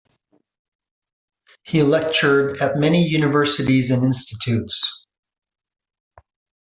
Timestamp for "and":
3.91-4.03